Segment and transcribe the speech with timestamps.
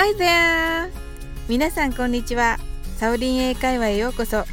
[0.00, 0.92] Hi there!
[1.48, 2.58] 皆さんこんにちは。
[2.98, 4.44] サオリン英会話へようこそ。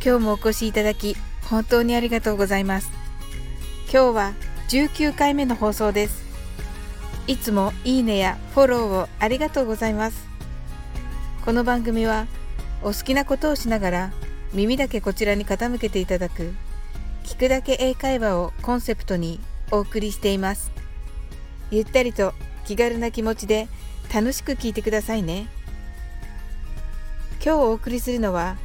[0.00, 1.16] 今日もお越しいただき、
[1.50, 2.92] 本当にありがとうございます。
[3.92, 4.34] 今日は
[4.68, 6.22] 19回目の放送です。
[7.26, 10.28] いつもいいねやフォローをありがとうございます。
[11.44, 12.28] この番組は
[12.82, 14.12] お好きなことをしながら
[14.52, 16.54] 耳だけこちらに傾けていただく
[17.24, 19.40] 聞くだけ英会話をコンセプトに
[19.72, 20.70] お送りしています。
[21.72, 22.32] ゆったりと
[22.64, 23.66] 気軽な気持ちで
[24.12, 25.48] 楽しく聞いてくださいね。
[27.44, 28.56] 今日お送りするのは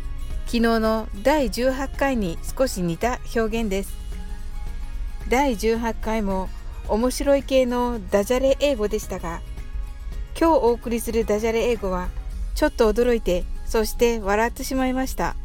[0.45, 3.94] 昨日の第18回に少し似た表現です。
[5.30, 6.49] 第18回も
[6.88, 9.41] 面白い系のダジャレ英語でしたが
[10.38, 12.10] 今日お送りするダジャレ英語は
[12.54, 15.38] ちょっと驚いてそして笑ってしまいました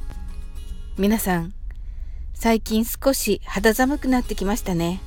[0.99, 1.53] 皆さん
[2.35, 5.01] 最近少し肌寒くなってきましたね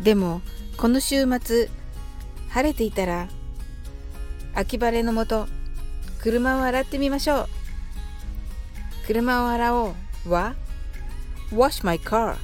[0.00, 0.40] でも
[0.76, 1.68] この週末
[2.48, 3.28] 晴れていたら
[4.54, 5.46] 秋晴れのもと
[6.20, 7.48] 車を洗ってみましょう。
[9.06, 9.94] 車を洗お
[10.26, 10.54] うは
[11.50, 12.36] wash my car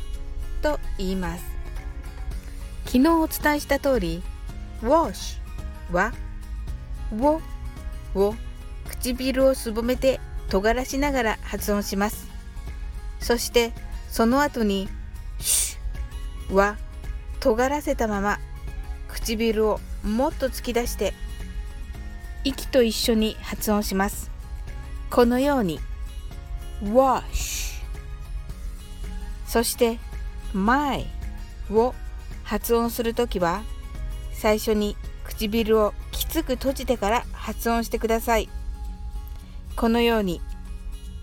[0.63, 1.45] と言います。
[2.87, 4.23] 昨日お伝えした通り
[4.83, 5.39] wash
[5.93, 6.15] は
[7.13, 7.43] w
[8.15, 8.35] を
[8.89, 12.27] 唇をすぼめて尖らしながら発音します。
[13.21, 13.73] そして
[14.09, 14.89] その後に
[15.39, 15.77] sh
[16.55, 16.79] は
[17.41, 18.39] 尖らせたまま
[19.09, 21.13] 唇をもっと突き出して
[22.45, 24.31] 息と一緒に発音します。
[25.11, 25.81] このように
[26.83, 27.83] wash
[29.47, 29.99] そして
[30.53, 31.07] my
[31.71, 31.95] を
[32.45, 33.63] 発音するときは
[34.33, 38.49] 最初に唇をきつく閉じてから発音してください。
[39.77, 40.41] このように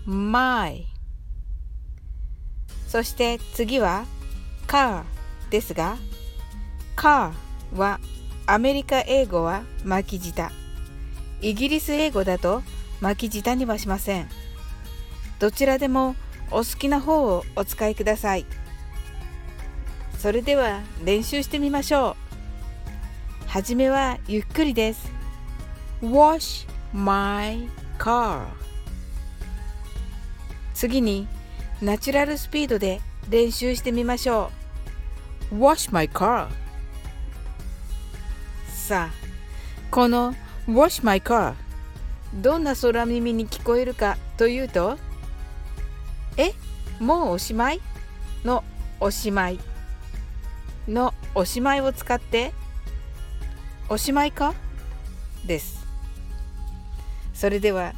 [0.06, 0.86] my
[2.88, 4.06] そして次は
[4.66, 5.04] car
[5.50, 5.96] ですが
[6.96, 7.32] car
[7.74, 8.00] は
[8.46, 10.50] アメリカ英語は巻き舌。
[11.40, 12.62] イギリス英語だと
[13.00, 14.28] 巻き舌にはしません。
[15.38, 16.16] どちらでも
[16.50, 18.46] お好きな方をお使いください。
[20.18, 22.16] それでは練習してみましょ
[23.46, 23.48] う。
[23.48, 25.10] はじめはゆっくりです。
[26.02, 28.46] Wash my car.
[30.74, 31.26] 次に
[31.80, 34.50] ナチュラルスピードで練習してみましょ
[35.52, 35.56] う。
[35.56, 36.48] Wash my car.
[38.68, 39.14] さあ
[39.90, 40.34] この
[40.68, 41.54] Wash my car.
[42.34, 44.98] どんな空耳に聞こえるかというと
[46.36, 46.52] え
[46.98, 47.80] もうおしまい？
[48.44, 48.64] の
[49.00, 49.60] おしまい。
[50.88, 52.52] のおしまいを使って
[53.88, 54.54] おしまいか？
[55.46, 55.86] です。
[57.32, 57.94] それでは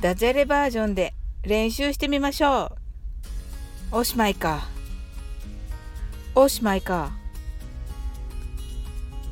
[0.00, 1.12] ダジャレバージョンで
[1.42, 2.72] 練習してみましょ
[3.92, 3.98] う。
[3.98, 4.66] おしまいか。
[6.34, 7.12] おしまいか。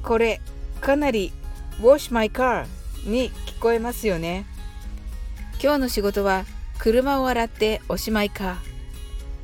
[0.03, 0.41] これ
[0.81, 1.33] かなり
[1.81, 2.67] Wash my car
[3.05, 4.47] に聞こえますよね。
[5.63, 6.45] 今日の仕事は
[6.79, 8.59] 車を洗っておしまいか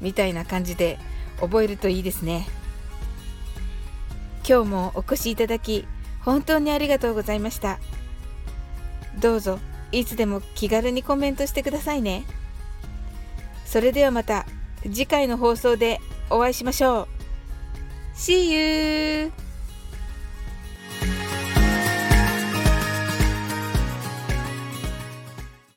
[0.00, 0.98] みたいな感じで
[1.40, 2.46] 覚えるといいですね。
[4.48, 5.86] 今日もお越しいただき
[6.20, 7.78] 本当にありがとうございました。
[9.18, 9.58] どうぞ
[9.92, 12.24] いつでも気軽にコメントしてくださいね。
[13.64, 14.46] それではまた
[14.82, 17.08] 次回の放送でお会いしましょう。
[18.16, 19.49] See you!